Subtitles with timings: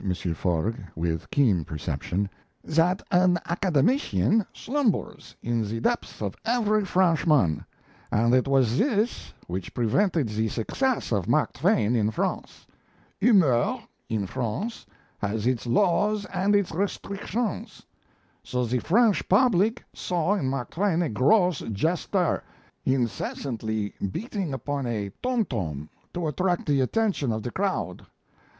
[0.33, 2.27] Forgues, with keen perception,
[2.63, 7.63] "that an academician slumbers in the depths of every Frenchman;
[8.11, 12.65] and it was this which prevented the success of Mark Twain in France.
[13.19, 13.77] Humour,
[14.09, 14.87] in France,
[15.19, 17.83] has its laws and its restrictions.
[18.43, 22.43] So the French public saw in Mark Twain a gross jester,
[22.85, 28.03] incessantly beating upon a tom tom to attract the attention of the crowd.